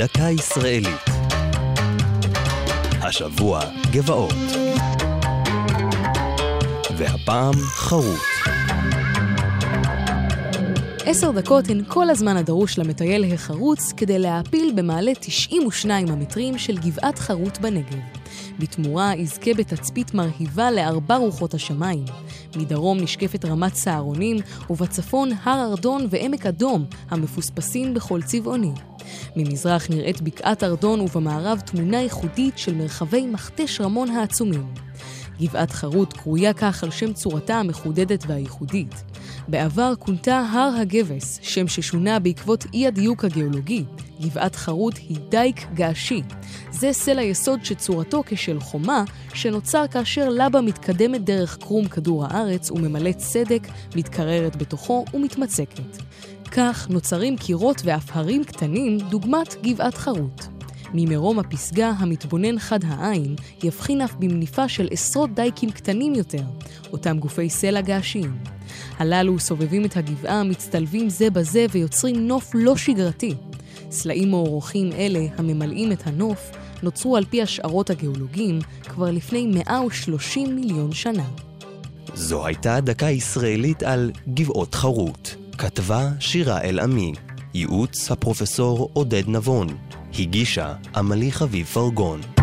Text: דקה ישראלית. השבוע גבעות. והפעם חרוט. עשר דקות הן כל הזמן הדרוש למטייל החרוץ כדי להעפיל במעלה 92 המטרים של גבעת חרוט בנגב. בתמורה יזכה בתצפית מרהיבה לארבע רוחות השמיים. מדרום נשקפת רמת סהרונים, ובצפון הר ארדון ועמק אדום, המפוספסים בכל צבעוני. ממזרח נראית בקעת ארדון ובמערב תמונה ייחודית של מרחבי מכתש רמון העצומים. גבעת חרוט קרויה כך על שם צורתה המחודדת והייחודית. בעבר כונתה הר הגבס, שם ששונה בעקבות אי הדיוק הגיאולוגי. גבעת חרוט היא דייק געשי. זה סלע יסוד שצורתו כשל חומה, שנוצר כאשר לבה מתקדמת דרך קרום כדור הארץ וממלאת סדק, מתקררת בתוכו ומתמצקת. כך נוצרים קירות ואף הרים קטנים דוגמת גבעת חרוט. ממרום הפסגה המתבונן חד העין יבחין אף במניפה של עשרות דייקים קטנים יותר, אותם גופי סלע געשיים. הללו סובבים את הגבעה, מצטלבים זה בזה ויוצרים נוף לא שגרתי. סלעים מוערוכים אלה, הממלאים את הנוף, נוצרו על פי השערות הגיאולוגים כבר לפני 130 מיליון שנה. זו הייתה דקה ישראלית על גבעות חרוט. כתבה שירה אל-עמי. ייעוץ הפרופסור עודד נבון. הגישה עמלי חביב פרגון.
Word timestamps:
דקה 0.00 0.30
ישראלית. 0.30 1.04
השבוע 3.02 3.60
גבעות. 3.90 4.34
והפעם 6.96 7.54
חרוט. 7.54 8.20
עשר 11.10 11.30
דקות 11.30 11.68
הן 11.68 11.82
כל 11.88 12.10
הזמן 12.10 12.36
הדרוש 12.36 12.78
למטייל 12.78 13.34
החרוץ 13.34 13.92
כדי 13.96 14.18
להעפיל 14.18 14.72
במעלה 14.76 15.12
92 15.20 16.08
המטרים 16.08 16.58
של 16.58 16.78
גבעת 16.78 17.18
חרוט 17.18 17.58
בנגב. 17.58 17.98
בתמורה 18.58 19.12
יזכה 19.16 19.54
בתצפית 19.54 20.14
מרהיבה 20.14 20.70
לארבע 20.70 21.16
רוחות 21.16 21.54
השמיים. 21.54 22.04
מדרום 22.56 22.98
נשקפת 23.00 23.44
רמת 23.44 23.74
סהרונים, 23.74 24.36
ובצפון 24.70 25.30
הר 25.42 25.62
ארדון 25.70 26.06
ועמק 26.10 26.46
אדום, 26.46 26.84
המפוספסים 27.10 27.94
בכל 27.94 28.22
צבעוני. 28.22 28.72
ממזרח 29.36 29.90
נראית 29.90 30.20
בקעת 30.20 30.64
ארדון 30.64 31.00
ובמערב 31.00 31.60
תמונה 31.60 32.00
ייחודית 32.00 32.58
של 32.58 32.74
מרחבי 32.74 33.26
מכתש 33.26 33.80
רמון 33.80 34.10
העצומים. 34.10 34.66
גבעת 35.40 35.70
חרוט 35.70 36.12
קרויה 36.12 36.52
כך 36.52 36.84
על 36.84 36.90
שם 36.90 37.12
צורתה 37.12 37.54
המחודדת 37.56 38.24
והייחודית. 38.28 38.94
בעבר 39.48 39.92
כונתה 39.98 40.38
הר 40.52 40.74
הגבס, 40.80 41.38
שם 41.42 41.68
ששונה 41.68 42.18
בעקבות 42.18 42.64
אי 42.74 42.86
הדיוק 42.86 43.24
הגיאולוגי. 43.24 43.84
גבעת 44.20 44.56
חרוט 44.56 44.94
היא 45.08 45.18
דייק 45.28 45.66
געשי. 45.74 46.22
זה 46.70 46.92
סלע 46.92 47.22
יסוד 47.22 47.64
שצורתו 47.64 48.22
כשל 48.26 48.60
חומה, 48.60 49.04
שנוצר 49.34 49.86
כאשר 49.86 50.28
לבה 50.28 50.60
מתקדמת 50.60 51.24
דרך 51.24 51.56
קרום 51.56 51.88
כדור 51.88 52.24
הארץ 52.26 52.70
וממלאת 52.70 53.20
סדק, 53.20 53.68
מתקררת 53.96 54.56
בתוכו 54.56 55.04
ומתמצקת. 55.14 55.96
כך 56.50 56.86
נוצרים 56.90 57.36
קירות 57.36 57.82
ואף 57.84 58.16
הרים 58.16 58.44
קטנים 58.44 58.98
דוגמת 58.98 59.56
גבעת 59.62 59.94
חרוט. 59.94 60.49
ממרום 60.94 61.38
הפסגה 61.38 61.92
המתבונן 61.98 62.58
חד 62.58 62.78
העין 62.84 63.36
יבחין 63.62 64.00
אף 64.00 64.14
במניפה 64.18 64.68
של 64.68 64.88
עשרות 64.90 65.34
דייקים 65.34 65.70
קטנים 65.70 66.14
יותר, 66.14 66.42
אותם 66.92 67.18
גופי 67.18 67.50
סלע 67.50 67.80
געשיים. 67.80 68.38
הללו 68.98 69.38
סובבים 69.38 69.84
את 69.84 69.96
הגבעה, 69.96 70.42
מצטלבים 70.42 71.08
זה 71.08 71.30
בזה 71.30 71.66
ויוצרים 71.70 72.28
נוף 72.28 72.50
לא 72.54 72.76
שגרתי. 72.76 73.34
סלעים 73.90 74.30
מוערוכים 74.30 74.92
אלה, 74.92 75.26
הממלאים 75.36 75.92
את 75.92 76.06
הנוף, 76.06 76.50
נוצרו 76.82 77.16
על 77.16 77.24
פי 77.24 77.42
השערות 77.42 77.90
הגיאולוגים 77.90 78.58
כבר 78.88 79.10
לפני 79.10 79.46
130 79.46 80.56
מיליון 80.56 80.92
שנה. 80.92 81.24
זו 82.14 82.46
הייתה 82.46 82.80
דקה 82.80 83.10
ישראלית 83.10 83.82
על 83.82 84.10
גבעות 84.34 84.74
חרוט. 84.74 85.28
כתבה 85.58 86.08
שירה 86.20 86.60
אל-עמי. 86.60 87.12
ייעוץ 87.54 88.10
הפרופסור 88.10 88.90
עודד 88.92 89.28
נבון. 89.28 89.66
הגישה 90.18 90.72
עמלי 90.96 91.32
חביב 91.32 91.66
פרגון. 91.66 92.39